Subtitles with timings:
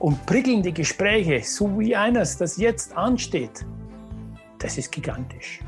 [0.00, 3.64] und prickelnde Gespräche, so wie eines, das jetzt ansteht.
[4.58, 5.60] Das ist gigantisch.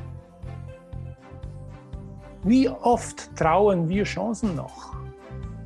[2.43, 4.97] Wie oft trauen wir Chancen noch?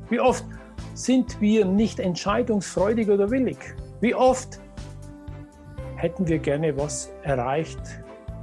[0.09, 0.45] Wie oft
[0.93, 3.57] sind wir nicht entscheidungsfreudig oder willig?
[3.99, 4.59] Wie oft
[5.95, 7.79] hätten wir gerne was erreicht,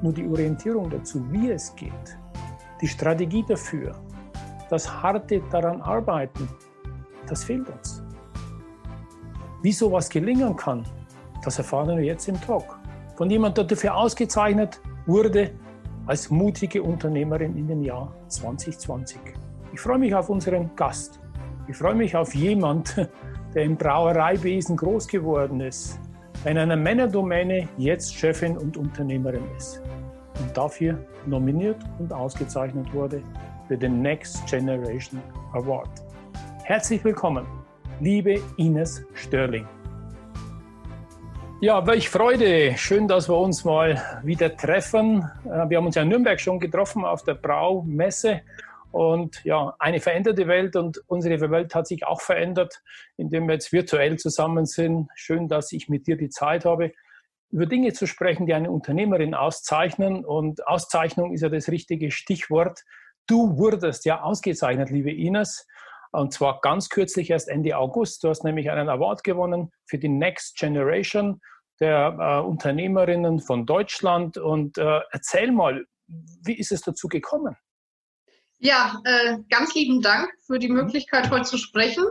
[0.02, 2.18] nur die Orientierung dazu, wie es geht,
[2.80, 3.94] die Strategie dafür,
[4.68, 6.48] das harte daran arbeiten,
[7.28, 7.93] das fehlt uns.
[9.64, 10.84] Wie sowas gelingen kann,
[11.42, 12.78] das erfahren wir jetzt im Talk.
[13.16, 15.52] Von jemandem, der dafür ausgezeichnet wurde
[16.04, 19.18] als mutige Unternehmerin in dem Jahr 2020.
[19.72, 21.18] Ich freue mich auf unseren Gast.
[21.66, 23.08] Ich freue mich auf jemanden,
[23.54, 25.98] der im Brauereiwesen groß geworden ist,
[26.44, 29.80] in einer Männerdomäne jetzt Chefin und Unternehmerin ist
[30.40, 33.22] und dafür nominiert und ausgezeichnet wurde
[33.66, 35.22] für den Next Generation
[35.54, 35.88] Award.
[36.64, 37.46] Herzlich willkommen,
[38.00, 39.66] liebe Ines Störling.
[41.60, 42.74] Ja, welch Freude.
[42.76, 45.30] Schön, dass wir uns mal wieder treffen.
[45.44, 48.42] Äh, wir haben uns ja in Nürnberg schon getroffen auf der Braumesse.
[48.90, 52.82] Und ja, eine veränderte Welt und unsere Welt hat sich auch verändert,
[53.16, 55.08] indem wir jetzt virtuell zusammen sind.
[55.14, 56.92] Schön, dass ich mit dir die Zeit habe,
[57.50, 60.24] über Dinge zu sprechen, die eine Unternehmerin auszeichnen.
[60.24, 62.80] Und Auszeichnung ist ja das richtige Stichwort.
[63.26, 65.66] Du wurdest ja ausgezeichnet, liebe Ines.
[66.14, 68.22] Und zwar ganz kürzlich, erst Ende August.
[68.22, 71.40] Du hast nämlich einen Award gewonnen für die Next Generation
[71.80, 74.38] der äh, Unternehmerinnen von Deutschland.
[74.38, 77.56] Und äh, erzähl mal, wie ist es dazu gekommen?
[78.58, 82.04] Ja, äh, ganz lieben Dank für die Möglichkeit, heute zu sprechen.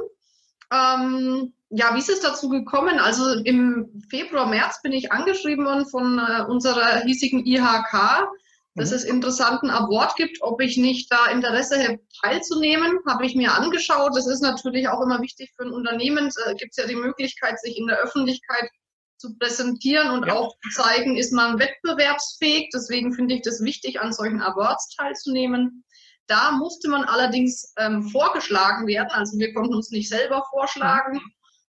[0.72, 3.00] Ähm, ja, wie ist es dazu gekommen?
[3.00, 8.28] Also im Februar, März bin ich angeschrieben worden von äh, unserer hiesigen IHK,
[8.76, 8.96] dass mhm.
[8.96, 14.16] es interessanten Award gibt, ob ich nicht da Interesse habe, teilzunehmen, habe ich mir angeschaut.
[14.16, 16.30] Das ist natürlich auch immer wichtig für ein Unternehmen.
[16.46, 18.70] Äh, gibt es ja die Möglichkeit, sich in der Öffentlichkeit
[19.18, 20.34] zu präsentieren und ja.
[20.34, 22.70] auch zu zeigen, ist man wettbewerbsfähig.
[22.74, 25.86] Deswegen finde ich das wichtig, an solchen Awards teilzunehmen.
[26.28, 29.10] Da musste man allerdings ähm, vorgeschlagen werden.
[29.12, 31.22] Also wir konnten uns nicht selber vorschlagen.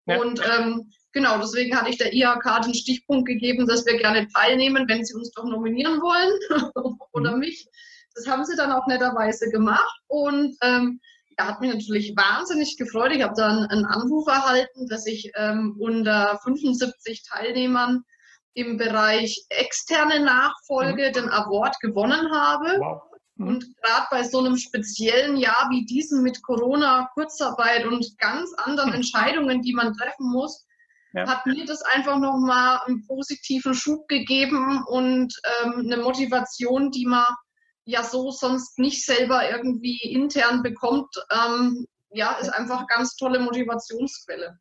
[0.06, 0.20] Ja.
[0.20, 4.88] Und ähm, Genau, deswegen hatte ich der IHK den Stichpunkt gegeben, dass wir gerne teilnehmen,
[4.88, 6.64] wenn sie uns doch nominieren wollen
[7.12, 7.40] oder mhm.
[7.40, 7.68] mich.
[8.16, 11.00] Das haben sie dann auch netterweise gemacht und ähm,
[11.38, 13.12] ja, hat mich natürlich wahnsinnig gefreut.
[13.14, 18.04] Ich habe dann einen Anruf erhalten, dass ich ähm, unter 75 Teilnehmern
[18.54, 21.14] im Bereich externe Nachfolge mhm.
[21.14, 22.80] den Award gewonnen habe.
[22.80, 23.02] Wow.
[23.36, 23.48] Mhm.
[23.48, 28.94] Und gerade bei so einem speziellen Jahr wie diesem mit Corona, Kurzarbeit und ganz anderen
[28.94, 30.66] Entscheidungen, die man treffen muss,
[31.14, 31.28] ja.
[31.28, 35.34] hat mir das einfach nochmal einen positiven Schub gegeben und
[35.64, 37.26] ähm, eine Motivation, die man
[37.86, 41.14] ja so sonst nicht selber irgendwie intern bekommt.
[41.32, 44.58] Ähm, ja, ist einfach ganz tolle Motivationsquelle.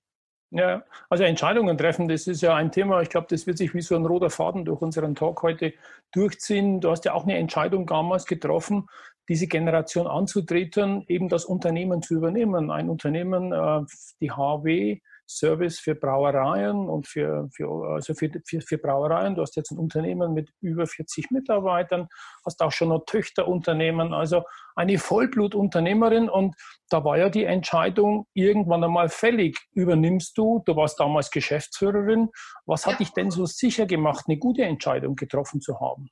[0.52, 3.82] Ja, also Entscheidungen treffen, das ist ja ein Thema, ich glaube, das wird sich wie
[3.82, 5.72] so ein roter Faden durch unseren Talk heute
[6.10, 6.80] durchziehen.
[6.80, 8.88] Du hast ja auch eine Entscheidung damals getroffen,
[9.28, 12.72] diese Generation anzutreten, eben das Unternehmen zu übernehmen.
[12.72, 13.82] Ein Unternehmen, äh,
[14.20, 15.00] die HW,
[15.30, 19.34] Service für Brauereien und für, für, also für, für, für, Brauereien.
[19.34, 22.08] Du hast jetzt ein Unternehmen mit über 40 Mitarbeitern,
[22.44, 24.42] hast auch schon noch Töchterunternehmen, also
[24.74, 26.28] eine Vollblutunternehmerin.
[26.28, 26.56] Und
[26.88, 29.56] da war ja die Entscheidung irgendwann einmal fällig.
[29.72, 32.30] Übernimmst du, du warst damals Geschäftsführerin.
[32.66, 32.98] Was hat ja.
[32.98, 36.10] dich denn so sicher gemacht, eine gute Entscheidung getroffen zu haben?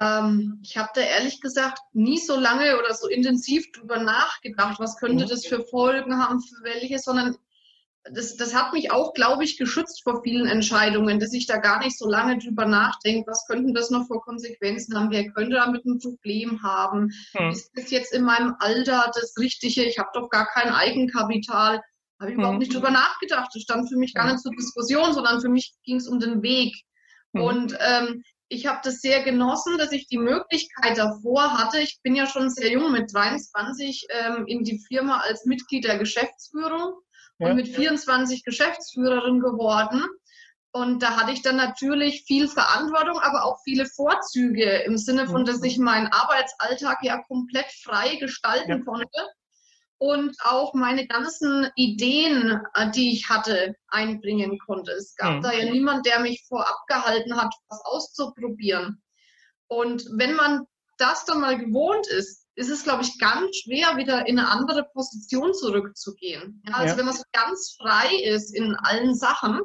[0.00, 4.96] Ähm, ich habe da ehrlich gesagt nie so lange oder so intensiv drüber nachgedacht, was
[4.96, 5.28] könnte mhm.
[5.28, 7.36] das für Folgen haben, für welche, sondern
[8.12, 11.78] das, das hat mich auch, glaube ich, geschützt vor vielen Entscheidungen, dass ich da gar
[11.78, 15.86] nicht so lange drüber nachdenke, was könnten das noch für Konsequenzen haben, wer könnte damit
[15.86, 17.50] ein Problem haben, mhm.
[17.50, 21.80] ist das jetzt in meinem Alter das Richtige, ich habe doch gar kein Eigenkapital,
[22.20, 22.42] habe ich mhm.
[22.42, 25.74] überhaupt nicht drüber nachgedacht, das stand für mich gar nicht zur Diskussion, sondern für mich
[25.84, 26.74] ging es um den Weg.
[27.32, 27.40] Mhm.
[27.40, 31.80] Und ähm, ich habe das sehr genossen, dass ich die Möglichkeit davor hatte.
[31.80, 35.98] Ich bin ja schon sehr jung mit 23 ähm, in die Firma als Mitglied der
[35.98, 36.94] Geschäftsführung
[37.38, 37.48] ja.
[37.48, 40.04] und mit 24 Geschäftsführerin geworden.
[40.72, 45.44] Und da hatte ich dann natürlich viel Verantwortung, aber auch viele Vorzüge im Sinne von,
[45.44, 48.78] dass ich meinen Arbeitsalltag ja komplett frei gestalten ja.
[48.80, 49.28] konnte.
[49.98, 54.92] Und auch meine ganzen Ideen, äh, die ich hatte, einbringen konnte.
[54.92, 55.42] Es gab mhm.
[55.42, 59.02] da ja niemand, der mich vorab gehalten hat, was auszuprobieren.
[59.68, 60.66] Und wenn man
[60.98, 64.84] das dann mal gewohnt ist, ist es, glaube ich, ganz schwer, wieder in eine andere
[64.92, 66.62] Position zurückzugehen.
[66.66, 66.98] Ja, also ja.
[66.98, 69.60] wenn man so ganz frei ist in allen Sachen,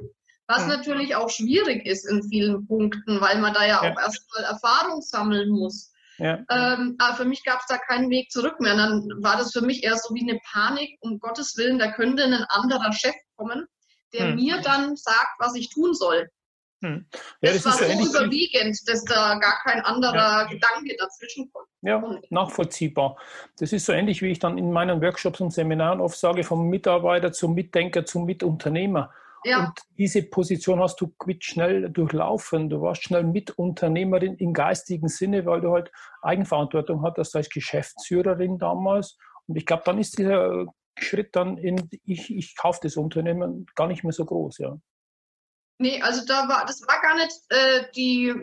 [0.47, 0.69] was mhm.
[0.69, 3.91] natürlich auch schwierig ist in vielen Punkten, weil man da ja, ja.
[3.91, 5.88] auch erstmal Erfahrung sammeln muss.
[6.19, 6.39] Ja.
[6.49, 8.73] Ähm, aber für mich gab es da keinen Weg zurück mehr.
[8.73, 11.91] Und dann war das für mich eher so wie eine Panik, um Gottes Willen, da
[11.91, 13.65] könnte ein anderer Chef kommen,
[14.13, 14.35] der hm.
[14.35, 16.29] mir dann sagt, was ich tun soll.
[16.81, 17.05] Hm.
[17.41, 20.43] Ja, das, das war so überwiegend, dass da gar kein anderer ja.
[20.45, 21.67] Gedanke dazwischen kommt.
[21.81, 23.17] Ja, nachvollziehbar.
[23.57, 26.69] Das ist so ähnlich, wie ich dann in meinen Workshops und Seminaren oft sage, vom
[26.69, 29.11] Mitarbeiter zum Mitdenker zum Mitunternehmer.
[29.43, 29.67] Ja.
[29.67, 32.69] Und diese Position hast du schnell durchlaufen.
[32.69, 35.91] Du warst schnell Mitunternehmerin im geistigen Sinne, weil du halt
[36.21, 39.17] Eigenverantwortung hattest als Geschäftsführerin damals.
[39.47, 40.65] Und ich glaube, dann ist dieser
[40.97, 44.77] Schritt dann in, ich, ich kaufe das Unternehmen gar nicht mehr so groß, ja.
[45.81, 48.33] Nee, also da war, das war gar nicht äh, die,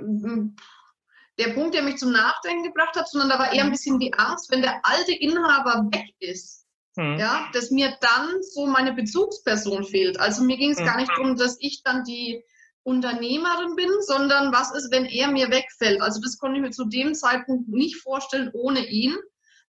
[1.39, 3.73] der Punkt, der mich zum Nachdenken gebracht hat, sondern da war eher ein mhm.
[3.73, 6.66] bisschen die Angst, wenn der alte Inhaber weg ist,
[6.97, 7.19] Mhm.
[7.19, 10.19] Ja, dass mir dann so meine Bezugsperson fehlt.
[10.19, 10.85] Also mir ging es mhm.
[10.87, 12.43] gar nicht darum, dass ich dann die
[12.83, 16.01] Unternehmerin bin, sondern was ist, wenn er mir wegfällt?
[16.01, 19.17] Also das konnte ich mir zu dem Zeitpunkt nicht vorstellen ohne ihn.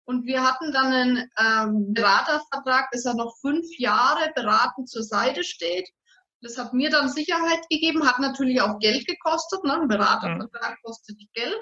[0.06, 5.44] Und wir hatten dann einen ähm, Beratervertrag, dass er noch fünf Jahre beratend zur Seite
[5.44, 5.90] steht.
[6.42, 9.64] Das hat mir dann Sicherheit gegeben, hat natürlich auch Geld gekostet.
[9.66, 9.74] Ne?
[9.82, 10.84] Ein Beratervertrag mhm.
[10.84, 11.60] kostet Geld.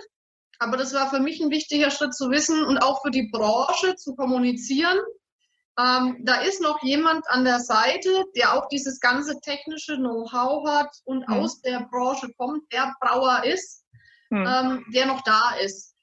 [0.59, 3.95] Aber das war für mich ein wichtiger Schritt zu wissen und auch für die Branche
[3.95, 4.97] zu kommunizieren,
[5.77, 10.89] ähm, da ist noch jemand an der Seite, der auch dieses ganze technische Know-how hat
[11.03, 11.33] und mhm.
[11.33, 13.83] aus der Branche kommt, der Brauer ist,
[14.29, 14.45] mhm.
[14.47, 15.93] ähm, der noch da ist.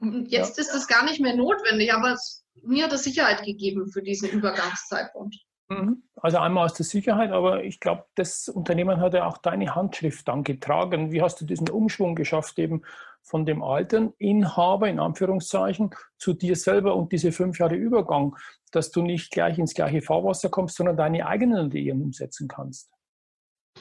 [0.00, 0.62] Jetzt ja.
[0.62, 4.30] ist das gar nicht mehr notwendig, aber es, mir hat es Sicherheit gegeben für diesen
[4.30, 5.36] Übergangszeitpunkt.
[5.70, 6.02] Mhm.
[6.16, 10.26] Also einmal aus der Sicherheit, aber ich glaube, das Unternehmen hat ja auch deine Handschrift
[10.28, 11.12] dann getragen.
[11.12, 12.82] Wie hast du diesen Umschwung geschafft, eben
[13.22, 18.36] von dem alten Inhaber in Anführungszeichen zu dir selber und diese fünf Jahre Übergang,
[18.72, 22.90] dass du nicht gleich ins gleiche Fahrwasser kommst, sondern deine eigenen Ideen umsetzen kannst?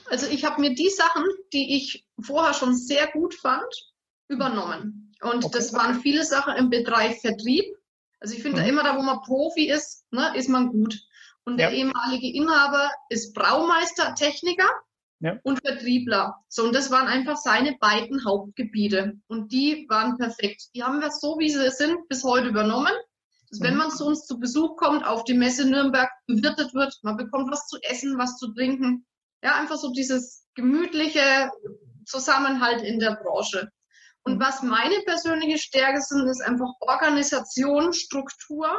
[0.09, 3.93] Also ich habe mir die Sachen, die ich vorher schon sehr gut fand,
[4.27, 5.11] übernommen.
[5.21, 5.57] Und okay.
[5.57, 7.65] das waren viele Sachen im Bereich Vertrieb.
[8.19, 8.69] Also ich finde mhm.
[8.69, 11.01] immer da, wo man Profi ist, ne, ist man gut.
[11.49, 11.67] Und ja.
[11.67, 14.69] der ehemalige Inhaber ist Braumeister, Techniker
[15.19, 15.39] ja.
[15.41, 16.35] und Vertriebler.
[16.47, 19.13] So, und das waren einfach seine beiden Hauptgebiete.
[19.27, 20.69] Und die waren perfekt.
[20.75, 22.93] Die haben wir so, wie sie sind, bis heute übernommen.
[23.49, 23.79] Dass, wenn mhm.
[23.79, 27.65] man zu uns zu Besuch kommt, auf die Messe Nürnberg bewirtet wird, man bekommt was
[27.65, 29.07] zu essen, was zu trinken.
[29.43, 31.49] Ja, einfach so dieses gemütliche
[32.05, 33.71] Zusammenhalt in der Branche.
[34.21, 34.39] Und mhm.
[34.39, 38.69] was meine persönliche Stärke sind, ist einfach Organisation, Struktur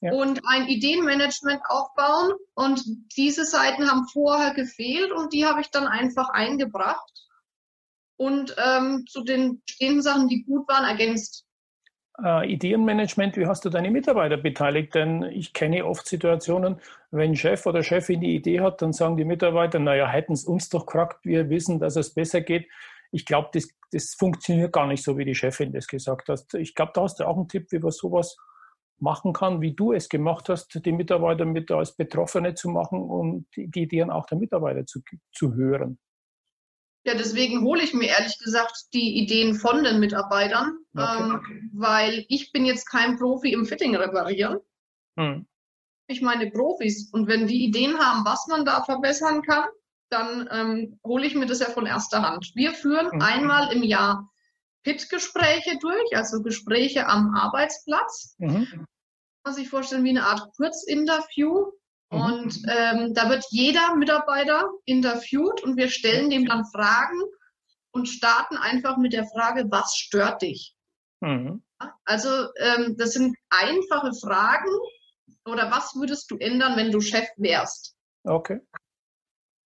[0.00, 0.12] ja.
[0.12, 2.32] und ein Ideenmanagement aufbauen.
[2.54, 2.82] Und
[3.16, 7.12] diese Seiten haben vorher gefehlt und die habe ich dann einfach eingebracht
[8.16, 11.44] und ähm, zu den bestehenden Sachen, die gut waren, ergänzt.
[12.22, 14.94] Äh, Ideenmanagement, wie hast du deine Mitarbeiter beteiligt?
[14.94, 19.24] Denn ich kenne oft Situationen, wenn Chef oder Chefin die Idee hat, dann sagen die
[19.24, 22.68] Mitarbeiter, naja, hätten es uns doch gefragt, wir wissen, dass es besser geht.
[23.12, 26.54] Ich glaube, das, das funktioniert gar nicht so, wie die Chefin das gesagt hat.
[26.54, 28.36] Ich glaube, da hast du auch einen Tipp, wie man sowas
[28.98, 33.46] machen kann, wie du es gemacht hast, die Mitarbeiter mit als Betroffene zu machen und
[33.56, 35.00] die Ideen auch der Mitarbeiter zu,
[35.32, 35.98] zu hören.
[37.04, 41.62] Ja, deswegen hole ich mir ehrlich gesagt die Ideen von den Mitarbeitern, okay, ähm, okay.
[41.72, 44.58] weil ich bin jetzt kein Profi im Fitting reparieren.
[45.16, 45.46] Hm.
[46.08, 49.66] Ich meine Profis und wenn die Ideen haben, was man da verbessern kann,
[50.08, 52.52] dann ähm, hole ich mir das ja von erster Hand.
[52.54, 53.22] Wir führen mhm.
[53.22, 54.28] einmal im Jahr
[54.86, 58.36] PIT-Gespräche durch, also Gespräche am Arbeitsplatz.
[58.38, 58.86] Mhm.
[59.44, 61.72] Man sich vorstellen wie eine Art Kurzinterview.
[62.10, 62.20] Mhm.
[62.20, 67.20] Und ähm, da wird jeder Mitarbeiter interviewt und wir stellen dem dann Fragen
[67.90, 70.76] und starten einfach mit der Frage, was stört dich?
[71.20, 71.64] Mhm.
[72.04, 72.28] Also
[72.58, 74.70] ähm, das sind einfache Fragen
[75.46, 77.96] oder was würdest du ändern, wenn du Chef wärst?
[78.22, 78.60] Okay.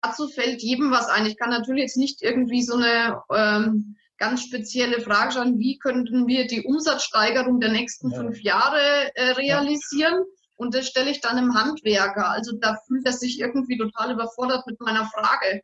[0.02, 1.26] Dazu fällt jedem was ein.
[1.26, 6.28] Ich kann natürlich jetzt nicht irgendwie so eine ähm, ganz spezielle Frage stellen, wie könnten
[6.28, 8.18] wir die Umsatzsteigerung der nächsten ja.
[8.18, 10.14] fünf Jahre äh, realisieren?
[10.14, 10.24] Ja.
[10.56, 12.28] Und das stelle ich dann im Handwerker.
[12.30, 15.62] Also da fühlt er sich irgendwie total überfordert mit meiner Frage.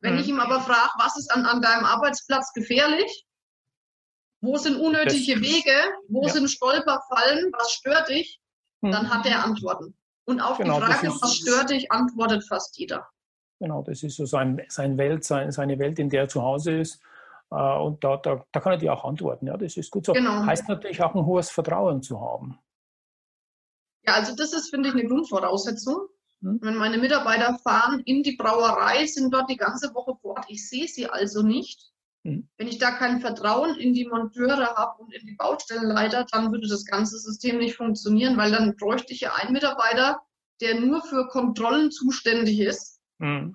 [0.00, 0.20] Wenn mhm.
[0.20, 3.26] ich ihm aber frage, was ist an, an deinem Arbeitsplatz gefährlich?
[4.40, 5.74] Wo sind unnötige das, Wege?
[6.08, 6.32] Wo ja.
[6.32, 7.52] sind Stolperfallen?
[7.58, 8.40] Was stört dich?
[8.80, 8.92] Mhm.
[8.92, 9.94] Dann hat er Antworten.
[10.24, 13.06] Und auf genau, die Frage, was stört dich, antwortet fast jeder.
[13.60, 16.78] Genau, das ist so sein, sein Welt, sein, seine Welt, in der er zu Hause
[16.78, 17.00] ist.
[17.50, 19.46] Äh, und da, da, da kann er dir auch antworten.
[19.46, 20.12] Ja, das ist gut so.
[20.12, 20.44] Genau.
[20.44, 22.58] Heißt natürlich auch ein hohes Vertrauen zu haben.
[24.06, 26.08] Ja, also das ist, finde ich, eine Grundvoraussetzung.
[26.42, 26.58] Hm.
[26.62, 30.46] Wenn meine Mitarbeiter fahren in die Brauerei, sind dort die ganze Woche vor Ort.
[30.48, 31.92] Ich sehe sie also nicht.
[32.24, 32.48] Hm.
[32.56, 36.68] Wenn ich da kein Vertrauen in die Monteure habe und in die Baustellenleiter, dann würde
[36.68, 40.20] das ganze System nicht funktionieren, weil dann bräuchte ich ja einen Mitarbeiter,
[40.60, 43.00] der nur für Kontrollen zuständig ist.
[43.18, 43.54] Mhm.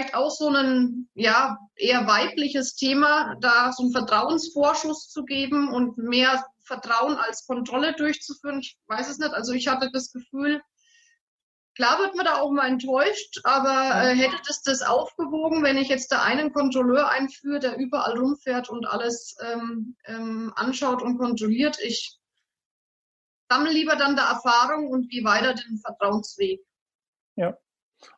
[0.00, 5.98] Vielleicht auch so ein ja, eher weibliches Thema, da so einen Vertrauensvorschuss zu geben und
[5.98, 8.60] mehr Vertrauen als Kontrolle durchzuführen.
[8.60, 9.34] Ich weiß es nicht.
[9.34, 10.62] Also ich hatte das Gefühl,
[11.76, 15.88] Klar wird man da auch mal enttäuscht, aber äh, hätte das das aufgewogen, wenn ich
[15.88, 21.78] jetzt da einen Kontrolleur einführe, der überall rumfährt und alles ähm, ähm, anschaut und kontrolliert?
[21.80, 22.18] Ich
[23.48, 26.60] sammle lieber dann der Erfahrung und gehe weiter den Vertrauensweg.
[27.36, 27.56] Ja,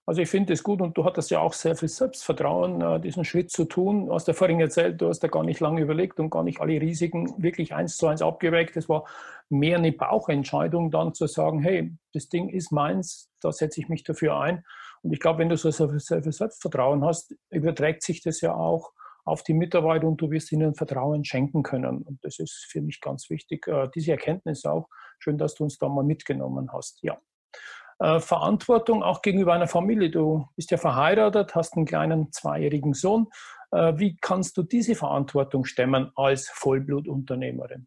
[0.07, 3.25] also ich finde es gut und du hattest ja auch sehr viel Selbstvertrauen, äh, diesen
[3.25, 4.07] Schritt zu tun.
[4.07, 6.61] Du hast ja vorhin erzählt, du hast da gar nicht lange überlegt und gar nicht
[6.61, 8.77] alle Risiken wirklich eins zu eins abgewägt.
[8.77, 9.05] Es war
[9.49, 14.05] mehr eine Bauchentscheidung, dann zu sagen, hey, das Ding ist meins, da setze ich mich
[14.05, 14.65] dafür ein.
[15.03, 18.93] Und ich glaube, wenn du so sehr viel Selbstvertrauen hast, überträgt sich das ja auch
[19.25, 22.03] auf die Mitarbeiter und du wirst ihnen Vertrauen schenken können.
[22.03, 23.67] Und das ist für mich ganz wichtig.
[23.69, 24.89] Äh, diese Erkenntnis auch.
[25.19, 27.03] Schön, dass du uns da mal mitgenommen hast.
[27.03, 27.21] Ja.
[27.99, 30.11] Äh, Verantwortung auch gegenüber einer Familie.
[30.11, 33.29] Du bist ja verheiratet, hast einen kleinen zweijährigen Sohn.
[33.71, 37.87] Äh, wie kannst du diese Verantwortung stemmen als Vollblutunternehmerin?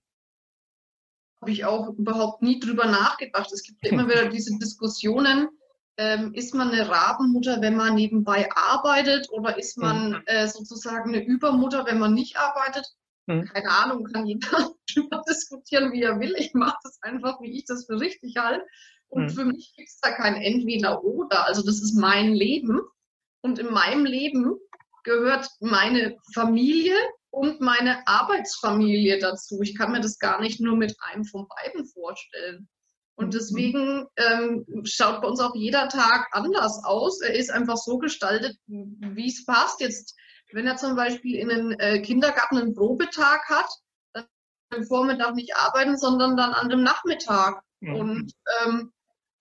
[1.41, 3.51] Habe ich auch überhaupt nie drüber nachgedacht.
[3.51, 5.49] Es gibt immer wieder diese Diskussionen.
[5.97, 10.23] Ähm, ist man eine Rabenmutter, wenn man nebenbei arbeitet oder ist man mhm.
[10.25, 12.85] äh, sozusagen eine Übermutter, wenn man nicht arbeitet?
[13.27, 13.45] Mhm.
[13.45, 14.47] Keine Ahnung, kann jeder
[14.95, 16.35] darüber diskutieren, wie er will.
[16.37, 18.65] Ich mache das einfach, wie ich das für richtig halte.
[19.09, 19.29] Und mhm.
[19.29, 21.47] für mich gibt es da kein Entweder-Oder.
[21.47, 22.81] Also das ist mein Leben.
[23.41, 24.55] Und in meinem Leben
[25.03, 26.95] gehört meine Familie
[27.29, 29.61] und meine Arbeitsfamilie dazu.
[29.61, 32.67] Ich kann mir das gar nicht nur mit einem von beiden vorstellen.
[33.15, 33.31] Und mhm.
[33.31, 37.21] deswegen ähm, schaut bei uns auch jeder Tag anders aus.
[37.21, 39.79] Er ist einfach so gestaltet, wie es passt.
[39.79, 40.15] Jetzt,
[40.51, 43.69] wenn er zum Beispiel in den äh, Kindergarten einen Probetag hat,
[44.13, 44.25] dann
[44.73, 47.61] am Vormittag nicht arbeiten, sondern dann an dem Nachmittag.
[47.79, 47.95] Mhm.
[47.95, 48.33] Und
[48.63, 48.91] ähm,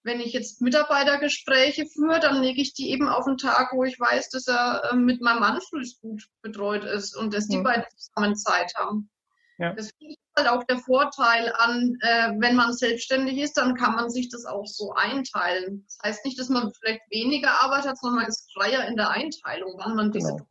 [0.04, 3.98] wenn ich jetzt Mitarbeitergespräche führe, dann lege ich die eben auf einen Tag, wo ich
[3.98, 5.58] weiß, dass er ähm, mit meinem Mann
[6.00, 7.64] gut betreut ist und dass die mhm.
[7.64, 9.10] beiden zusammen Zeit haben.
[9.58, 9.72] Ja.
[9.72, 14.10] Das ich halt auch der Vorteil an, äh, wenn man selbstständig ist, dann kann man
[14.10, 15.84] sich das auch so einteilen.
[15.86, 19.10] Das heißt nicht, dass man vielleicht weniger Arbeit hat, sondern man ist freier in der
[19.10, 20.32] Einteilung, wann man diese.
[20.32, 20.46] Genau.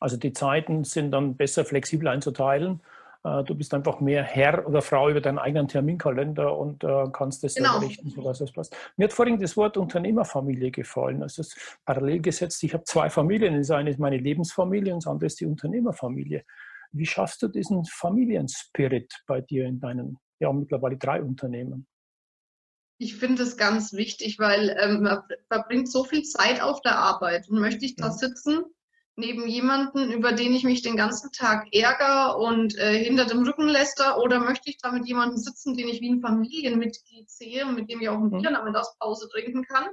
[0.00, 2.80] Also die Zeiten sind dann besser flexibel einzuteilen
[3.22, 7.54] du bist einfach mehr Herr oder Frau über deinen eigenen Terminkalender und äh, kannst das
[7.54, 7.78] genau.
[7.78, 8.74] richten, sodass es passt.
[8.96, 11.22] Mir hat vorhin das Wort Unternehmerfamilie gefallen.
[11.22, 12.62] Also es ist parallel gesetzt.
[12.62, 13.56] Ich habe zwei Familien.
[13.56, 16.44] Das eine ist meine Lebensfamilie und das andere ist die Unternehmerfamilie.
[16.92, 21.86] Wie schaffst du diesen Familienspirit bei dir in deinen, ja, mittlerweile drei Unternehmen?
[22.98, 27.48] Ich finde es ganz wichtig, weil ähm, man verbringt so viel Zeit auf der Arbeit
[27.48, 28.64] und möchte ich da sitzen
[29.20, 33.68] neben jemanden, über den ich mich den ganzen Tag ärgere und äh, hinter dem Rücken
[33.68, 37.76] läster oder möchte ich da mit jemandem sitzen, den ich wie ein Familienmitglied sehe und
[37.76, 38.30] mit dem ich auch ein mhm.
[38.30, 39.86] Bier in der Mittagspause trinken kann?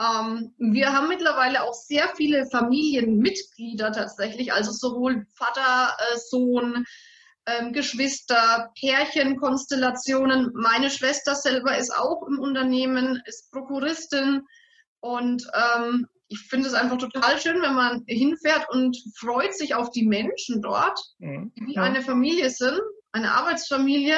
[0.00, 6.84] Ähm, wir haben mittlerweile auch sehr viele Familienmitglieder tatsächlich, also sowohl Vater, äh, Sohn,
[7.46, 10.50] ähm, Geschwister, Pärchenkonstellationen.
[10.54, 14.42] Meine Schwester selber ist auch im Unternehmen, ist Prokuristin
[15.00, 19.90] und ähm, ich finde es einfach total schön, wenn man hinfährt und freut sich auf
[19.90, 21.52] die Menschen dort, mhm.
[21.68, 22.80] die eine Familie sind,
[23.12, 24.16] eine Arbeitsfamilie.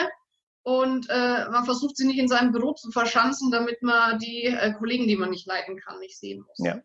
[0.63, 4.73] Und äh, man versucht sie nicht in seinem Büro zu verschanzen, damit man die äh,
[4.73, 6.59] Kollegen, die man nicht leiten kann, nicht sehen muss.
[6.59, 6.81] Ja.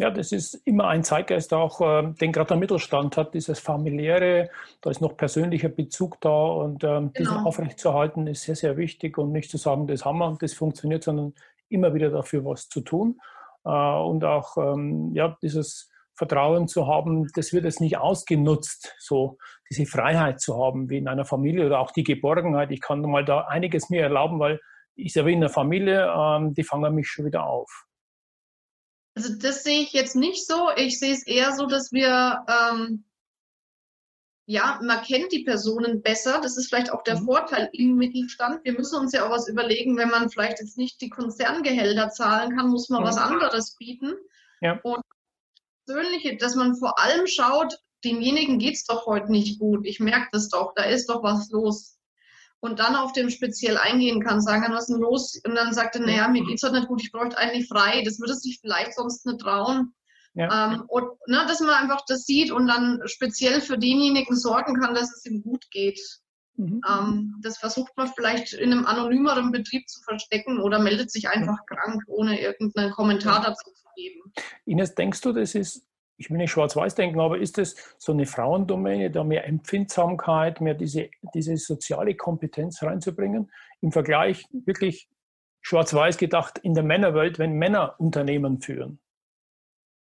[0.00, 4.48] Ja, das ist immer ein Zeitgeist auch, äh, den gerade der Mittelstand hat, dieses familiäre,
[4.80, 7.12] da ist noch persönlicher Bezug da und ähm, genau.
[7.18, 10.54] diesen aufrechtzuerhalten ist sehr, sehr wichtig und nicht zu sagen, das haben wir und das
[10.54, 11.34] funktioniert, sondern
[11.68, 13.20] immer wieder dafür was zu tun.
[13.68, 19.38] Äh, und auch ähm, ja, dieses Vertrauen zu haben, das wird jetzt nicht ausgenutzt, so
[19.70, 22.72] diese Freiheit zu haben wie in einer Familie oder auch die Geborgenheit.
[22.72, 24.58] Ich kann mal da einiges mehr erlauben, weil
[24.96, 27.84] ich sehe in der Familie, ähm, die fangen mich schon wieder auf.
[29.14, 30.70] Also das sehe ich jetzt nicht so.
[30.76, 33.04] Ich sehe es eher so, dass wir ähm,
[34.50, 36.40] ja, man kennt die Personen besser.
[36.42, 37.26] Das ist vielleicht auch der mhm.
[37.26, 38.64] Vorteil im Mittelstand.
[38.64, 42.56] Wir müssen uns ja auch was überlegen, wenn man vielleicht jetzt nicht die Konzerngehälter zahlen
[42.56, 43.06] kann, muss man mhm.
[43.06, 44.14] was anderes bieten.
[44.62, 44.80] Ja.
[44.82, 45.02] Und
[45.84, 49.86] persönliche, dass man vor allem schaut, demjenigen geht es doch heute nicht gut.
[49.86, 51.98] Ich merke das doch, da ist doch was los.
[52.60, 55.38] Und dann auf dem speziell eingehen kann, sagen kann, was ist denn los?
[55.44, 56.46] Und dann sagt er, naja, mir mhm.
[56.46, 58.00] geht's heute nicht gut, ich bräuchte eigentlich frei.
[58.02, 59.92] Das würde sich vielleicht sonst nicht trauen.
[60.34, 60.72] Ja.
[60.72, 64.94] Ähm, und ne, dass man einfach das sieht und dann speziell für denjenigen sorgen kann,
[64.94, 66.00] dass es ihm gut geht.
[66.58, 66.80] Mhm.
[66.88, 71.58] Ähm, das versucht man vielleicht in einem anonymeren Betrieb zu verstecken oder meldet sich einfach
[71.58, 71.74] mhm.
[71.74, 74.32] krank, ohne irgendeinen Kommentar dazu zu geben.
[74.64, 75.84] Ines, denkst du, das ist,
[76.16, 80.74] ich will nicht schwarz-weiß denken, aber ist das so eine Frauendomäne, da mehr Empfindsamkeit, mehr
[80.74, 83.50] diese, diese soziale Kompetenz reinzubringen?
[83.80, 85.08] Im Vergleich wirklich
[85.60, 88.98] schwarz-weiß gedacht in der Männerwelt, wenn Männer Unternehmen führen?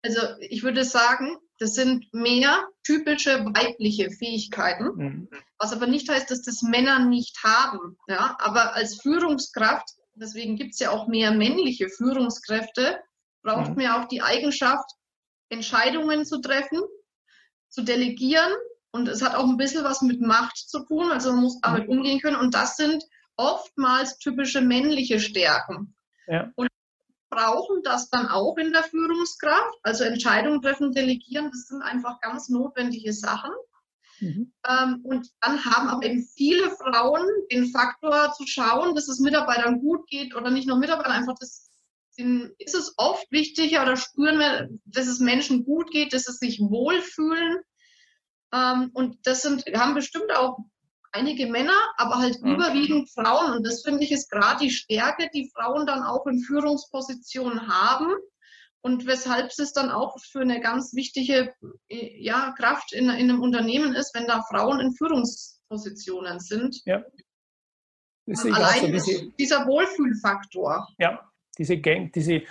[0.02, 5.28] Also ich würde sagen, das sind mehr typische weibliche Fähigkeiten, mhm.
[5.58, 7.96] was aber nicht heißt, dass das Männer nicht haben.
[8.08, 8.36] Ja?
[8.40, 13.00] Aber als Führungskraft, deswegen gibt es ja auch mehr männliche Führungskräfte,
[13.42, 13.76] braucht mhm.
[13.76, 14.90] man ja auch die Eigenschaft,
[15.50, 16.80] Entscheidungen zu treffen,
[17.68, 18.52] zu delegieren.
[18.90, 21.12] Und es hat auch ein bisschen was mit Macht zu tun.
[21.12, 21.98] Also man muss damit mhm.
[21.98, 22.36] umgehen können.
[22.36, 23.04] Und das sind
[23.36, 25.94] oftmals typische männliche Stärken.
[26.26, 26.50] Ja.
[26.56, 26.68] Und
[27.32, 29.78] brauchen das dann auch in der Führungskraft.
[29.82, 33.50] Also Entscheidungen treffen, delegieren, das sind einfach ganz notwendige Sachen.
[34.20, 34.52] Mhm.
[34.68, 39.80] Ähm, und dann haben aber eben viele Frauen den Faktor zu schauen, dass es Mitarbeitern
[39.80, 41.70] gut geht oder nicht nur Mitarbeitern, einfach das
[42.58, 46.60] ist es oft wichtiger oder spüren wir, dass es Menschen gut geht, dass sie sich
[46.60, 47.56] wohlfühlen.
[48.52, 50.58] Ähm, und das sind, haben bestimmt auch
[51.12, 52.54] einige Männer, aber halt mhm.
[52.54, 53.52] überwiegend Frauen.
[53.52, 58.12] Und das finde ich ist gerade die Stärke, die Frauen dann auch in Führungspositionen haben
[58.82, 61.54] und weshalb es dann auch für eine ganz wichtige
[61.88, 66.82] äh, ja, Kraft in, in einem Unternehmen ist, wenn da Frauen in Führungspositionen sind.
[66.84, 67.04] Ja.
[68.26, 70.88] Allein so diese, dieser Wohlfühlfaktor.
[70.98, 71.28] Ja,
[71.58, 72.42] diese Gang, diese,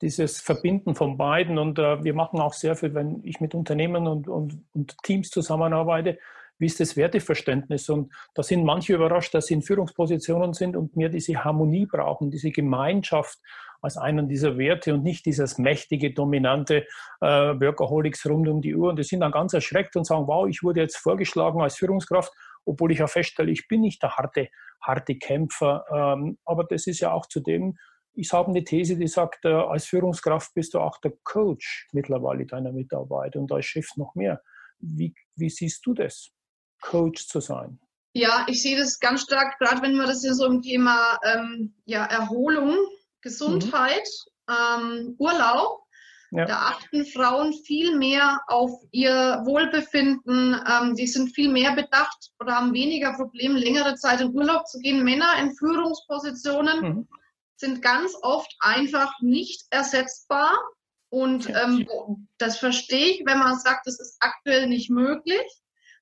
[0.00, 1.58] dieses Verbinden von beiden.
[1.58, 5.30] Und äh, wir machen auch sehr viel, wenn ich mit Unternehmen und, und, und Teams
[5.30, 6.18] zusammenarbeite,
[6.60, 7.88] wie ist das Werteverständnis?
[7.88, 12.30] Und da sind manche überrascht, dass sie in Führungspositionen sind und mehr diese Harmonie brauchen,
[12.30, 13.38] diese Gemeinschaft
[13.82, 16.86] als einen dieser Werte und nicht dieses mächtige, dominante
[17.20, 18.90] äh, Workaholics rund um die Uhr.
[18.90, 22.30] Und die sind dann ganz erschreckt und sagen, wow, ich wurde jetzt vorgeschlagen als Führungskraft,
[22.66, 24.48] obwohl ich auch feststelle, ich bin nicht der harte,
[24.82, 25.84] harte Kämpfer.
[25.90, 27.78] Ähm, aber das ist ja auch zudem,
[28.12, 32.44] ich habe eine These, die sagt, äh, als Führungskraft bist du auch der Coach mittlerweile
[32.44, 34.42] deiner Mitarbeiter und als Chef noch mehr.
[34.78, 36.30] Wie, wie siehst du das?
[36.80, 37.78] Coach zu sein?
[38.12, 41.74] Ja, ich sehe das ganz stark, gerade wenn wir das ja so im Thema ähm,
[41.84, 42.76] ja, Erholung,
[43.20, 44.08] Gesundheit,
[44.48, 44.54] mhm.
[44.54, 45.80] ähm, Urlaub,
[46.32, 46.44] ja.
[46.44, 50.54] Da achten Frauen viel mehr auf ihr Wohlbefinden.
[50.64, 54.78] Ähm, die sind viel mehr bedacht oder haben weniger Probleme, längere Zeit in Urlaub zu
[54.78, 55.02] gehen.
[55.02, 57.08] Männer in Führungspositionen mhm.
[57.56, 60.52] sind ganz oft einfach nicht ersetzbar.
[61.08, 61.88] Und ähm,
[62.38, 65.42] das verstehe ich, wenn man sagt, das ist aktuell nicht möglich.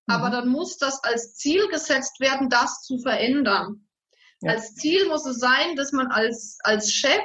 [0.09, 0.33] Aber mhm.
[0.33, 3.87] dann muss das als Ziel gesetzt werden, das zu verändern.
[4.41, 4.53] Ja.
[4.53, 7.23] Als Ziel muss es sein, dass man als, als Chef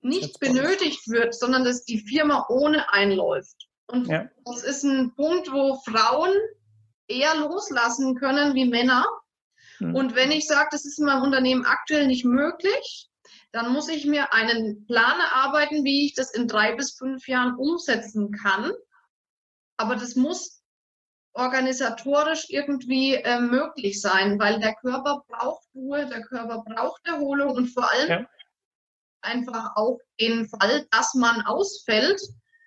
[0.00, 3.68] nicht benötigt wird, sondern dass die Firma ohne einläuft.
[3.88, 4.28] Und ja.
[4.44, 6.32] das ist ein Punkt, wo Frauen
[7.08, 9.06] eher loslassen können wie Männer.
[9.80, 9.94] Mhm.
[9.94, 13.08] Und wenn ich sage, das ist in meinem Unternehmen aktuell nicht möglich,
[13.52, 17.56] dann muss ich mir einen Plan erarbeiten, wie ich das in drei bis fünf Jahren
[17.56, 18.72] umsetzen kann.
[19.76, 20.62] Aber das muss
[21.36, 27.68] organisatorisch irgendwie äh, möglich sein, weil der Körper braucht Ruhe, der Körper braucht Erholung und
[27.68, 28.26] vor allem ja.
[29.22, 32.20] einfach auch den Fall, dass man ausfällt,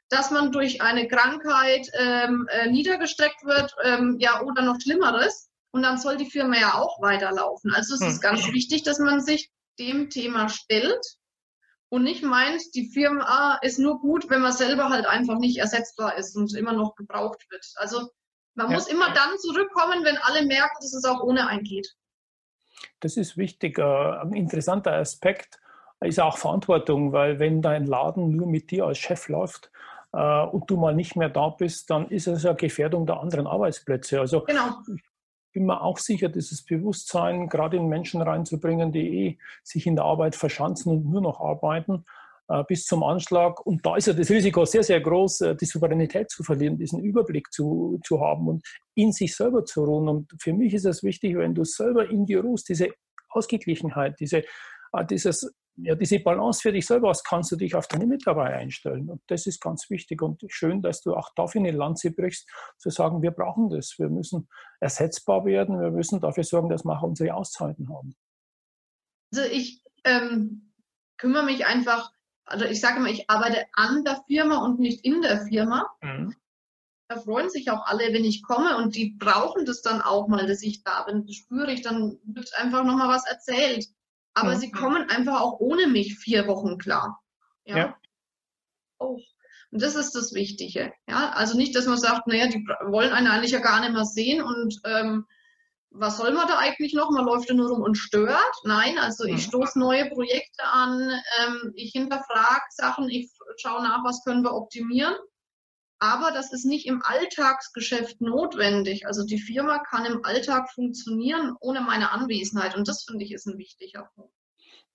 [0.09, 5.49] dass man durch eine Krankheit ähm, äh, niedergestreckt wird, ähm, ja, oder noch Schlimmeres.
[5.71, 7.71] Und dann soll die Firma ja auch weiterlaufen.
[7.73, 8.07] Also es hm.
[8.07, 11.05] ist ganz wichtig, dass man sich dem Thema stellt
[11.89, 16.17] und nicht meint, die Firma ist nur gut, wenn man selber halt einfach nicht ersetzbar
[16.17, 17.65] ist und immer noch gebraucht wird.
[17.75, 18.09] Also
[18.59, 18.77] man ja.
[18.77, 21.95] muss immer dann zurückkommen, wenn alle merken, dass es auch ohne eingeht.
[22.99, 23.77] Das ist wichtig.
[23.79, 25.59] Äh, ein interessanter Aspekt
[26.01, 29.71] ist auch Verantwortung, weil wenn dein Laden nur mit dir als Chef läuft,
[30.11, 33.47] äh, und du mal nicht mehr da bist, dann ist es eine Gefährdung der anderen
[33.47, 34.19] Arbeitsplätze.
[34.19, 34.79] Also genau.
[34.93, 35.03] ich
[35.53, 40.05] bin mir auch sicher, dieses Bewusstsein gerade in Menschen reinzubringen, die eh sich in der
[40.05, 42.05] Arbeit verschanzen und nur noch arbeiten,
[42.67, 43.65] bis zum Anschlag.
[43.65, 46.99] Und da ist ja das Risiko sehr, sehr groß, äh, die Souveränität zu verlieren, diesen
[46.99, 48.63] Überblick zu, zu haben und
[48.95, 50.09] in sich selber zu ruhen.
[50.09, 52.89] Und für mich ist es wichtig, wenn du selber in dir ruhst, diese
[53.29, 54.39] Ausgeglichenheit, diese,
[54.93, 58.55] äh, dieses, ja, diese Balance für dich selber hast, kannst du dich auf deine Mitarbeiter
[58.55, 59.09] einstellen.
[59.09, 62.89] Und das ist ganz wichtig und schön, dass du auch dafür eine Lanze brichst, zu
[62.89, 63.93] sagen, wir brauchen das.
[63.97, 65.79] Wir müssen ersetzbar werden.
[65.79, 68.15] Wir müssen dafür sorgen, dass wir auch unsere Auszeiten haben.
[69.31, 70.73] Also ich ähm,
[71.17, 72.11] kümmere mich einfach
[72.49, 75.87] also ich sage immer, ich arbeite an der Firma und nicht in der Firma.
[76.01, 76.35] Mhm.
[77.07, 80.45] Da freuen sich auch alle, wenn ich komme und die brauchen das dann auch mal,
[80.45, 81.25] dass ich da bin.
[81.25, 83.87] Das spüre ich, dann wird einfach nochmal was erzählt.
[84.33, 84.59] Aber mhm.
[84.59, 87.21] sie kommen einfach auch ohne mich vier Wochen klar.
[87.65, 87.77] Ja.
[87.77, 87.97] ja.
[88.99, 89.19] Oh.
[89.71, 90.93] Und das ist das Wichtige.
[91.07, 94.05] Ja, also nicht, dass man sagt, naja, die wollen einen eigentlich ja gar nicht mehr
[94.05, 95.25] sehen und ähm,
[95.91, 97.09] was soll man da eigentlich noch?
[97.09, 98.55] Man läuft ja nur rum und stört.
[98.63, 99.49] Nein, also ich mhm.
[99.49, 105.15] stoße neue Projekte an, ähm, ich hinterfrage Sachen, ich schaue nach, was können wir optimieren.
[106.01, 109.05] Aber das ist nicht im Alltagsgeschäft notwendig.
[109.05, 112.77] Also die Firma kann im Alltag funktionieren ohne meine Anwesenheit.
[112.77, 114.33] Und das finde ich ist ein wichtiger Punkt.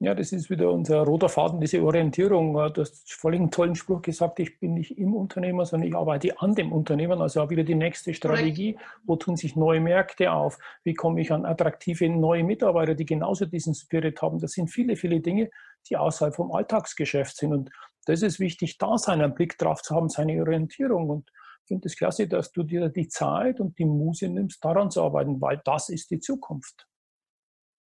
[0.01, 2.53] Ja, das ist wieder unser roter Faden, diese Orientierung.
[2.53, 6.39] Du hast völlig einen tollen Spruch gesagt, ich bin nicht im Unternehmer, sondern ich arbeite
[6.41, 7.23] an dem Unternehmen.
[7.23, 8.77] Also auch wieder die nächste Strategie.
[9.05, 10.59] Wo tun sich neue Märkte auf?
[10.83, 14.41] Wie komme ich an attraktive neue Mitarbeiter, die genauso diesen Spirit haben?
[14.41, 15.49] Das sind viele, viele Dinge,
[15.89, 17.53] die außerhalb vom Alltagsgeschäft sind.
[17.53, 17.71] Und
[18.05, 21.09] das ist wichtig, da seinen Blick drauf zu haben, seine Orientierung.
[21.09, 21.31] Und
[21.63, 25.03] ich finde es klasse, dass du dir die Zeit und die Muse nimmst, daran zu
[25.03, 26.89] arbeiten, weil das ist die Zukunft.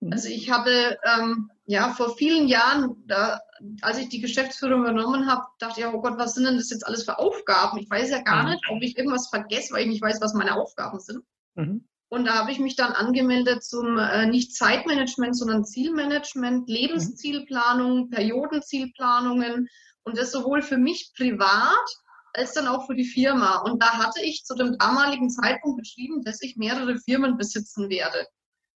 [0.00, 0.12] Mhm.
[0.12, 3.40] Also ich habe ähm, ja vor vielen Jahren, da,
[3.82, 6.86] als ich die Geschäftsführung übernommen habe, dachte ich, oh Gott, was sind denn das jetzt
[6.86, 7.78] alles für Aufgaben?
[7.78, 8.50] Ich weiß ja gar mhm.
[8.50, 11.24] nicht, ob ich irgendwas vergesse, weil ich nicht weiß, was meine Aufgaben sind.
[11.54, 11.84] Mhm.
[12.10, 16.74] Und da habe ich mich dann angemeldet zum äh, nicht Zeitmanagement, sondern Zielmanagement, mhm.
[16.74, 19.68] Lebenszielplanung, Periodenzielplanungen
[20.04, 21.86] und das sowohl für mich privat
[22.32, 23.58] als dann auch für die Firma.
[23.58, 28.26] Und da hatte ich zu dem damaligen Zeitpunkt beschrieben, dass ich mehrere Firmen besitzen werde.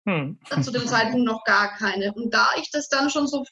[0.04, 0.38] Hm.
[0.62, 2.12] Zu dem Zeitpunkt noch gar keine.
[2.14, 3.44] Und da ich das dann schon so,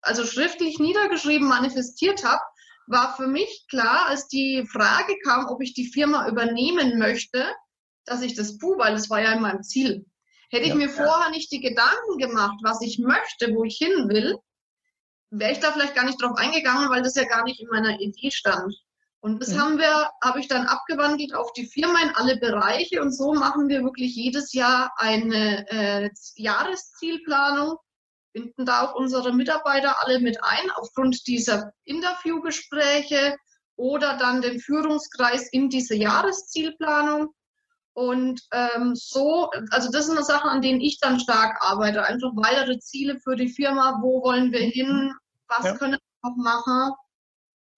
[0.00, 2.40] also schriftlich niedergeschrieben manifestiert habe,
[2.86, 7.52] war für mich klar, als die Frage kam, ob ich die Firma übernehmen möchte,
[8.04, 10.06] dass ich das tue, weil das war ja in meinem Ziel.
[10.50, 14.08] Hätte ich ja, mir vorher nicht die Gedanken gemacht, was ich möchte, wo ich hin
[14.08, 14.36] will,
[15.30, 18.00] wäre ich da vielleicht gar nicht drauf eingegangen, weil das ja gar nicht in meiner
[18.00, 18.74] Idee stand.
[19.22, 19.60] Und das mhm.
[19.60, 23.68] haben wir, habe ich dann abgewandelt auf die Firma in alle Bereiche und so machen
[23.68, 27.76] wir wirklich jedes Jahr eine äh, Jahreszielplanung,
[28.32, 33.36] binden da auch unsere Mitarbeiter alle mit ein, aufgrund dieser Interviewgespräche
[33.76, 37.34] oder dann den Führungskreis in diese Jahreszielplanung.
[37.92, 42.04] Und ähm, so, also das ist eine Sache, an denen ich dann stark arbeite.
[42.04, 43.98] Einfach weitere Ziele für die Firma.
[44.00, 45.12] Wo wollen wir hin?
[45.48, 45.76] Was ja.
[45.76, 46.94] können wir noch machen?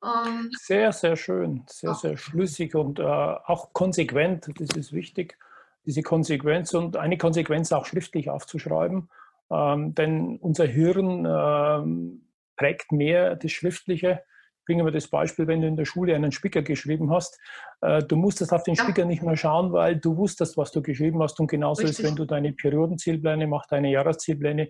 [0.04, 4.50] Ähm, sehr, sehr schön, sehr, sehr schlüssig und äh, auch konsequent.
[4.58, 5.38] Das ist wichtig,
[5.86, 9.10] diese Konsequenz und eine Konsequenz auch schriftlich aufzuschreiben.
[9.50, 14.22] Ähm, denn unser Hirn ähm, prägt mehr das Schriftliche
[14.64, 17.38] bringen wir das Beispiel, wenn du in der Schule einen Spicker geschrieben hast,
[17.80, 18.82] äh, du musstest auf den ja.
[18.82, 21.40] Spicker nicht mehr schauen, weil du wusstest, was du geschrieben hast.
[21.40, 21.98] Und genauso Richtig.
[21.98, 24.68] ist, wenn du deine Periodenzielpläne machst, deine Jahreszielpläne.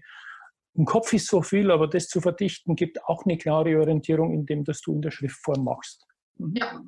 [0.74, 4.64] Im Kopf ist so viel, aber das zu verdichten gibt auch eine klare Orientierung, indem
[4.64, 6.06] das du in der Schriftform machst.
[6.38, 6.54] Mhm.
[6.56, 6.82] Ja.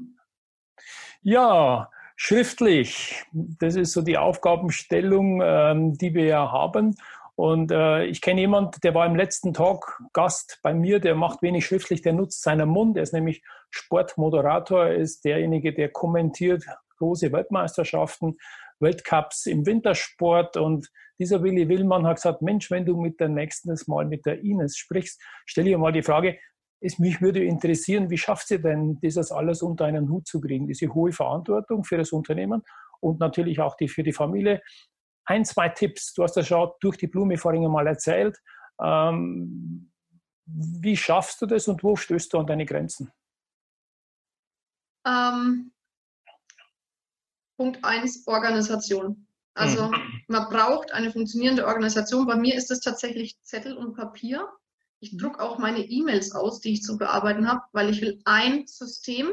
[1.22, 3.24] Ja, schriftlich.
[3.32, 6.96] Das ist so die Aufgabenstellung, ähm, die wir ja haben.
[7.36, 11.42] Und äh, ich kenne jemanden, der war im letzten Talk Gast bei mir, der macht
[11.42, 16.64] wenig schriftlich, der nutzt seinen Mund, er ist nämlich Sportmoderator, er ist derjenige, der kommentiert
[16.98, 18.36] große Weltmeisterschaften,
[18.80, 23.74] Weltcups im Wintersport und dieser Willi Willmann hat gesagt, Mensch, wenn du mit der nächsten
[23.86, 26.38] Mal mit der Ines sprichst, stell dir mal die Frage,
[26.80, 30.66] es, mich würde interessieren, wie schafft sie denn, dieses alles unter einen Hut zu kriegen,
[30.66, 32.62] diese hohe Verantwortung für das Unternehmen
[33.00, 34.60] und natürlich auch die für die Familie
[35.26, 36.12] ein, zwei Tipps.
[36.12, 38.38] Du hast das schon durch die Blume vorhin mal erzählt.
[38.82, 39.90] Ähm,
[40.46, 43.10] wie schaffst du das und wo stößt du an deine Grenzen?
[45.06, 45.72] Ähm,
[47.56, 49.26] Punkt 1, Organisation.
[49.54, 50.22] Also mhm.
[50.28, 52.26] man braucht eine funktionierende Organisation.
[52.26, 54.48] Bei mir ist es tatsächlich Zettel und Papier.
[55.00, 55.18] Ich mhm.
[55.18, 59.32] drucke auch meine E-Mails aus, die ich zu bearbeiten habe, weil ich will ein System.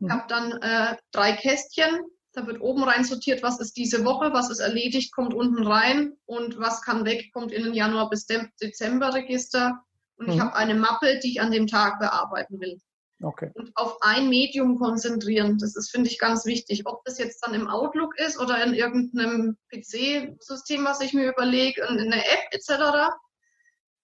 [0.00, 0.12] Ich mhm.
[0.12, 2.00] habe dann äh, drei Kästchen,
[2.32, 6.12] da wird oben rein sortiert, was ist diese Woche, was ist erledigt, kommt unten rein
[6.26, 9.82] und was kann weg, kommt in den Januar bis Dezember Register.
[10.16, 10.32] Und mhm.
[10.32, 12.80] ich habe eine Mappe, die ich an dem Tag bearbeiten will.
[13.20, 13.50] Okay.
[13.54, 15.58] Und auf ein Medium konzentrieren.
[15.58, 16.86] Das ist, finde ich, ganz wichtig.
[16.86, 21.82] Ob das jetzt dann im Outlook ist oder in irgendeinem PC-System, was ich mir überlege,
[21.82, 23.12] in einer App etc.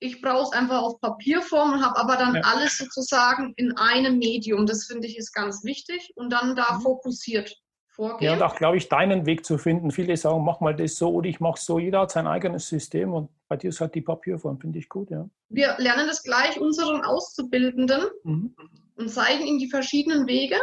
[0.01, 2.43] Ich brauche es einfach auf Papierform und habe aber dann ja.
[2.43, 4.67] alles sozusagen in einem Medium.
[4.67, 6.81] Das finde ich ist ganz wichtig und dann da mhm.
[6.81, 8.31] fokussiert vorgehen.
[8.31, 9.93] Ja, und auch, glaube ich, deinen Weg zu finden.
[9.93, 11.79] Viele sagen, mach mal das so oder ich mache so.
[11.79, 15.11] Jeder hat sein eigenes System und bei dir ist halt die Papierform, finde ich gut,
[15.11, 15.29] ja.
[15.49, 18.57] Wir lernen das gleich unseren Auszubildenden mhm.
[18.97, 20.59] Und zeigen ihnen die verschiedenen Wege.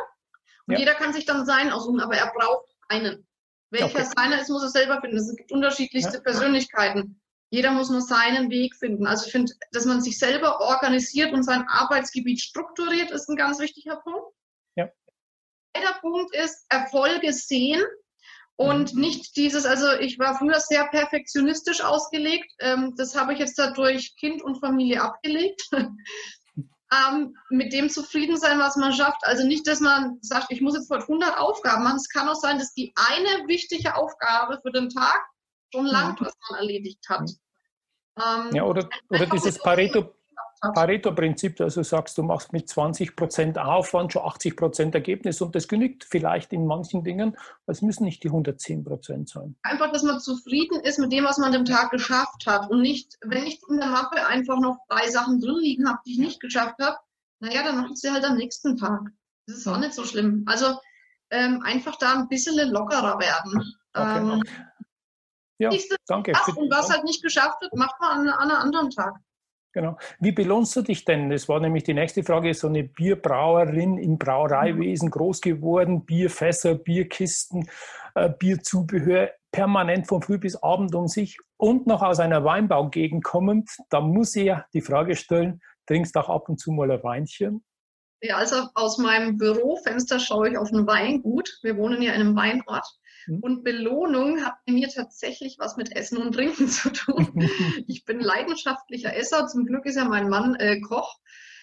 [0.68, 0.80] Und ja.
[0.80, 3.28] jeder kann sich dann seinen aussuchen, aber er braucht einen.
[3.70, 4.10] Welcher okay.
[4.16, 5.18] seiner ist, muss er selber finden.
[5.18, 6.24] Es gibt unterschiedlichste ja.
[6.24, 7.22] Persönlichkeiten.
[7.50, 9.08] Jeder muss nur seinen Weg finden.
[9.08, 13.60] Also ich finde, dass man sich selber organisiert und sein Arbeitsgebiet strukturiert, ist ein ganz
[13.60, 14.34] wichtiger Punkt
[15.82, 17.84] zweiter Punkt ist Erfolge sehen
[18.56, 19.02] und mhm.
[19.02, 22.52] nicht dieses, also ich war früher sehr perfektionistisch ausgelegt.
[22.60, 25.62] Ähm, das habe ich jetzt dadurch Kind und Familie abgelegt.
[26.92, 29.22] ähm, mit dem zufrieden sein, was man schafft.
[29.24, 31.98] Also nicht, dass man sagt, ich muss jetzt heute 100 Aufgaben machen.
[31.98, 35.20] Es kann auch sein, dass die eine wichtige Aufgabe für den Tag
[35.74, 37.30] schon langt, was man erledigt hat.
[38.20, 40.14] Ähm, ja, oder, oder dieses Pareto,
[40.62, 45.56] Pareto-Prinzip, dass du sagst, du machst mit 20 Prozent Aufwand schon 80 Prozent Ergebnis und
[45.56, 49.56] das genügt vielleicht in manchen Dingen, aber es müssen nicht die 110 Prozent sein.
[49.64, 53.18] Einfach, dass man zufrieden ist mit dem, was man am Tag geschafft hat und nicht,
[53.26, 56.40] wenn ich in der Mappe einfach noch drei Sachen drin liegen habe, die ich nicht
[56.40, 56.98] geschafft habe,
[57.40, 59.02] naja, dann mache ich sie halt am nächsten Tag.
[59.48, 60.44] Das ist auch nicht so schlimm.
[60.46, 60.78] Also
[61.32, 63.76] ähm, einfach da ein bisschen lockerer werden.
[63.94, 64.18] Okay.
[64.20, 64.44] Ähm,
[65.58, 65.70] ja,
[66.08, 66.34] danke.
[66.56, 69.16] Und was halt nicht geschafft wird, macht man an, an einem anderen Tag.
[69.74, 69.98] Genau.
[70.20, 71.30] Wie belohnst du dich denn?
[71.30, 72.54] Das war nämlich die nächste Frage.
[72.54, 75.12] So eine Bierbrauerin im Brauereiwesen mhm.
[75.12, 77.70] groß geworden, Bierfässer, Bierkisten,
[78.16, 83.70] äh, Bierzubehör, permanent von früh bis abend um sich und noch aus einer Weinbaugegend kommend.
[83.90, 87.04] Da muss ich ja die Frage stellen, trinkst du auch ab und zu mal ein
[87.04, 87.64] Weinchen?
[88.22, 91.50] Ja, also aus meinem Bürofenster schaue ich auf ein Weingut.
[91.64, 92.86] Wir wohnen ja in einem Weinort.
[93.28, 93.40] Mhm.
[93.40, 97.32] Und Belohnung hat bei mir tatsächlich was mit Essen und Trinken zu tun.
[97.88, 99.48] ich bin leidenschaftlicher Esser.
[99.48, 101.18] Zum Glück ist ja mein Mann äh, Koch.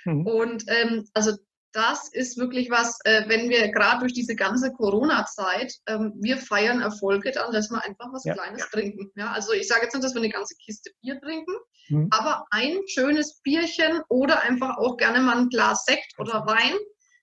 [0.05, 0.27] Mhm.
[0.27, 1.33] Und ähm, also
[1.73, 6.81] das ist wirklich was, äh, wenn wir gerade durch diese ganze Corona-Zeit, ähm, wir feiern
[6.81, 8.35] Erfolge, dann dass wir einfach was ja.
[8.35, 9.11] Kleines trinken.
[9.16, 11.53] Ja, also ich sage jetzt nicht, dass wir eine ganze Kiste Bier trinken,
[11.88, 12.09] mhm.
[12.11, 16.75] aber ein schönes Bierchen oder einfach auch gerne mal ein Glas Sekt oder Wein,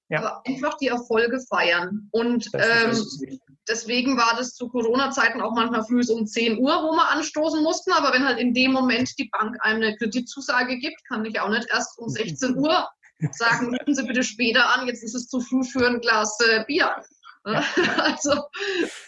[0.10, 0.20] ja.
[0.20, 2.08] aber einfach die Erfolge feiern.
[2.12, 2.96] Und ähm,
[3.68, 7.92] deswegen war das zu Corona-Zeiten auch manchmal früh um 10 Uhr, wo wir anstoßen mussten.
[7.92, 11.50] Aber wenn halt in dem Moment die Bank einem eine Kreditzusage gibt, kann ich auch
[11.50, 12.88] nicht erst um 16 Uhr
[13.32, 16.64] sagen, rufen Sie bitte später an, jetzt ist es zu früh für ein Glas äh,
[16.66, 16.96] Bier.
[17.46, 17.64] Ja.
[17.98, 18.32] Also,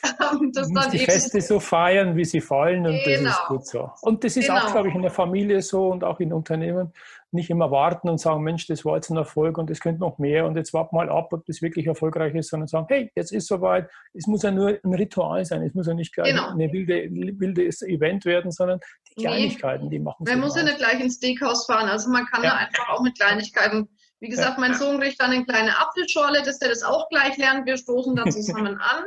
[0.03, 3.05] ähm, das dann die Feste so feiern, wie sie fallen und genau.
[3.05, 3.47] das ist genau.
[3.47, 3.91] gut so.
[4.01, 4.59] Und das ist genau.
[4.59, 6.93] auch, glaube ich, in der Familie so und auch in Unternehmen.
[7.31, 10.17] Nicht immer warten und sagen, Mensch, das war jetzt ein Erfolg und es könnte noch
[10.17, 13.31] mehr und jetzt warten mal ab, ob das wirklich erfolgreich ist, sondern sagen, hey, jetzt
[13.33, 13.89] ist soweit.
[14.13, 16.49] Es muss ja nur ein Ritual sein, es muss ja nicht gleich genau.
[16.49, 19.97] ein wilde, wildes Event werden, sondern die Kleinigkeiten, nee.
[19.97, 22.55] die machen Man muss ja nicht gleich ins Steakhouse fahren, also man kann ja, ja
[22.55, 23.89] einfach auch mit Kleinigkeiten
[24.19, 27.65] wie gesagt, mein Sohn kriegt dann eine kleine Apfelschorle, dass der das auch gleich lernt.
[27.65, 29.05] Wir stoßen da zusammen an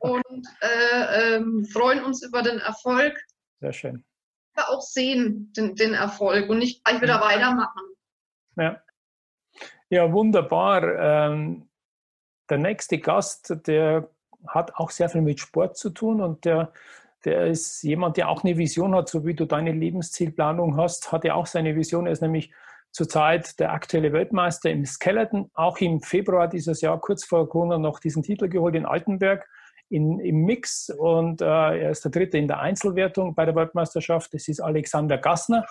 [0.00, 3.18] und äh, ähm, freuen uns über den Erfolg.
[3.60, 4.04] Sehr schön.
[4.54, 7.82] Aber auch sehen den, den Erfolg und nicht gleich wieder weitermachen.
[8.56, 8.82] Ja,
[9.88, 10.82] ja wunderbar.
[10.82, 11.68] Ähm,
[12.50, 14.10] der nächste Gast, der
[14.46, 16.72] hat auch sehr viel mit Sport zu tun und der,
[17.24, 21.24] der ist jemand, der auch eine Vision hat, so wie du deine Lebenszielplanung hast, hat
[21.24, 22.06] er auch seine Vision.
[22.06, 22.52] Er ist nämlich
[22.92, 27.98] zurzeit der aktuelle Weltmeister im Skeleton, auch im Februar dieses Jahr, kurz vor Corona, noch
[27.98, 29.48] diesen Titel geholt in Altenberg
[29.92, 30.90] in, im Mix.
[30.90, 34.32] Und äh, er ist der Dritte in der Einzelwertung bei der Weltmeisterschaft.
[34.34, 35.66] Das ist Alexander Gassner.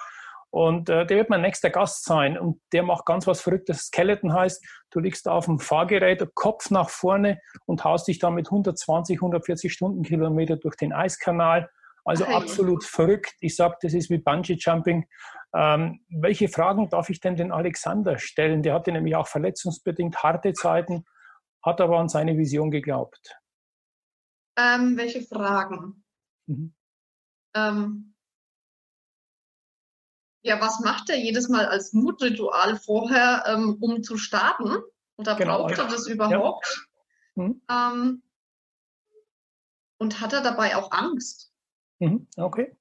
[0.52, 2.38] Und äh, der wird mein nächster Gast sein.
[2.38, 3.88] Und der macht ganz was Verrücktes.
[3.88, 9.18] Skeleton heißt, du liegst auf dem Fahrgerät, Kopf nach vorne und haust dich damit 120,
[9.18, 11.70] 140 Stundenkilometer durch den Eiskanal
[12.04, 12.34] also okay.
[12.34, 13.34] absolut verrückt.
[13.40, 15.08] Ich sage, das ist wie Bungee Jumping.
[15.54, 18.64] Ähm, welche Fragen darf ich denn den Alexander stellen?
[18.64, 21.06] Der hatte nämlich auch verletzungsbedingt harte Zeiten,
[21.64, 23.36] hat aber an seine Vision geglaubt.
[24.58, 26.04] Ähm, welche Fragen?
[26.48, 26.74] Mhm.
[27.54, 28.16] Ähm,
[30.44, 34.78] ja, was macht er jedes Mal als Mutritual vorher, ähm, um zu starten?
[35.18, 35.60] Oder genau.
[35.60, 36.88] braucht er das überhaupt?
[37.36, 37.44] Ja.
[37.44, 37.62] Mhm.
[37.70, 38.24] Ähm,
[40.00, 41.51] und hat er dabei auch Angst?
[42.02, 42.76] Mhm, okay.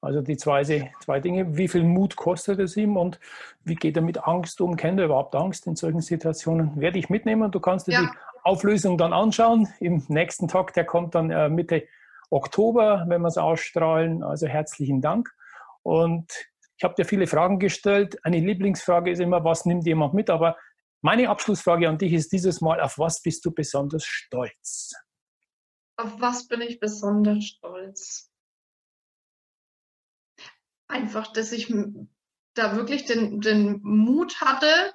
[0.00, 1.56] Also die zwei, zwei Dinge.
[1.56, 3.18] Wie viel Mut kostet es ihm und
[3.64, 4.76] wie geht er mit Angst um?
[4.76, 6.80] Kennt er überhaupt Angst in solchen Situationen?
[6.80, 7.50] Werde ich mitnehmen.
[7.50, 8.00] Du kannst dir ja.
[8.02, 8.08] die
[8.44, 9.68] Auflösung dann anschauen.
[9.80, 11.88] Im nächsten Tag, der kommt dann äh, Mitte
[12.30, 14.22] Oktober, wenn wir es ausstrahlen.
[14.22, 15.34] Also herzlichen Dank.
[15.82, 16.30] Und
[16.76, 18.24] ich habe dir viele Fragen gestellt.
[18.24, 20.30] Eine Lieblingsfrage ist immer, was nimmt jemand mit?
[20.30, 20.56] Aber
[21.00, 24.94] meine Abschlussfrage an dich ist dieses Mal, auf was bist du besonders stolz?
[25.98, 28.28] Auf was bin ich besonders stolz?
[30.88, 31.72] einfach, dass ich
[32.54, 34.92] da wirklich den, den Mut hatte,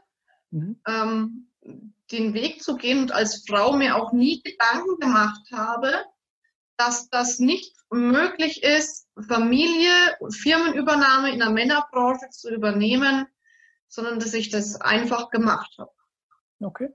[0.52, 0.82] mhm.
[0.88, 1.52] ähm,
[2.12, 6.06] den Weg zu gehen und als Frau mir auch nie Gedanken gemacht habe,
[6.78, 13.28] dass das nicht möglich ist, Familie, Firmenübernahme in der Männerbranche zu übernehmen,
[13.88, 15.92] sondern dass ich das einfach gemacht habe.
[16.60, 16.90] Okay.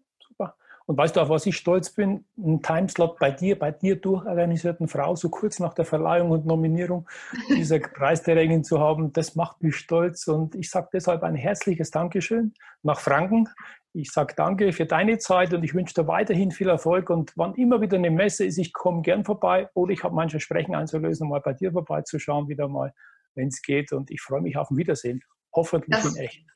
[0.88, 2.24] Und weißt du, auf was ich stolz bin?
[2.38, 7.07] Ein Timeslot bei dir, bei dir durchorganisierten Frau, so kurz nach der Verleihung und Nominierung
[7.51, 10.27] dieser Preisträgerin zu haben, das macht mich stolz.
[10.29, 13.51] Und ich sage deshalb ein herzliches Dankeschön nach Franken.
[13.92, 17.11] Ich sage danke für deine Zeit und ich wünsche dir weiterhin viel Erfolg.
[17.11, 20.38] Und wann immer wieder eine Messe ist, ich komme gern vorbei oder ich habe manche
[20.38, 22.94] Versprechen einzulösen, um mal bei dir vorbeizuschauen, wieder mal,
[23.35, 23.92] wenn es geht.
[23.92, 25.20] Und ich freue mich auf ein Wiedersehen.
[25.55, 26.46] Hoffentlich das in echt.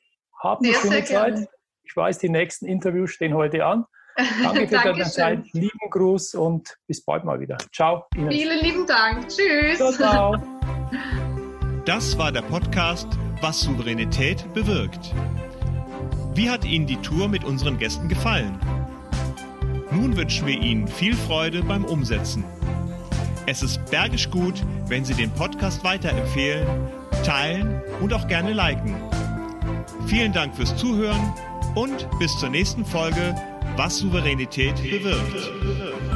[0.41, 1.47] Haben eine schöne Zeit.
[1.83, 3.85] Ich weiß, die nächsten Interviews stehen heute an.
[4.15, 5.43] Danke für deine Zeit.
[5.53, 7.57] Lieben Gruß und bis bald mal wieder.
[7.73, 8.05] Ciao.
[8.15, 8.33] Ines.
[8.33, 9.27] Vielen lieben Dank.
[9.27, 9.77] Tschüss.
[9.77, 10.35] Ciao, ciao.
[11.85, 13.07] Das war der Podcast
[13.41, 15.13] Was Souveränität bewirkt.
[16.33, 18.57] Wie hat Ihnen die Tour mit unseren Gästen gefallen?
[19.91, 22.45] Nun wünschen wir Ihnen viel Freude beim Umsetzen.
[23.47, 26.65] Es ist bergisch gut, wenn Sie den Podcast weiterempfehlen,
[27.25, 28.95] teilen und auch gerne liken.
[30.07, 31.33] Vielen Dank fürs Zuhören
[31.75, 33.35] und bis zur nächsten Folge,
[33.77, 36.12] was Souveränität bewirkt.